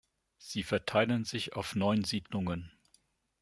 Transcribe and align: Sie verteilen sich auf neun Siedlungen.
Sie 0.39 0.63
verteilen 0.63 1.25
sich 1.25 1.53
auf 1.53 1.75
neun 1.75 2.03
Siedlungen. 2.03 2.71